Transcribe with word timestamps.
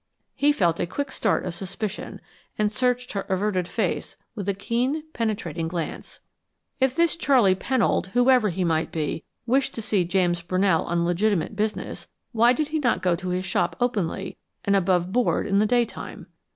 He 0.33 0.51
felt 0.51 0.79
a 0.79 0.87
quick 0.87 1.11
start 1.11 1.45
of 1.45 1.53
suspicion, 1.53 2.21
and 2.57 2.71
searched 2.71 3.11
her 3.11 3.21
averted 3.29 3.67
face 3.67 4.15
with 4.33 4.49
a 4.49 4.55
keen, 4.55 5.03
penetrating 5.13 5.67
glance. 5.67 6.19
If 6.79 6.95
this 6.95 7.15
Charley 7.15 7.53
Pennold, 7.53 8.07
whoever 8.13 8.49
he 8.49 8.63
might 8.63 8.91
be, 8.91 9.23
wished 9.45 9.75
to 9.75 9.81
see 9.83 10.03
James 10.03 10.41
Brunell 10.41 10.87
on 10.87 11.05
legitimate 11.05 11.55
business, 11.55 12.07
why 12.31 12.51
did 12.51 12.69
he 12.69 12.79
not 12.79 13.03
go 13.03 13.15
to 13.15 13.29
his 13.29 13.45
shop 13.45 13.75
openly 13.79 14.37
and 14.65 14.75
above 14.75 15.11
board 15.13 15.45
in 15.45 15.59
the 15.59 15.67
day 15.67 15.85
time? 15.85 16.25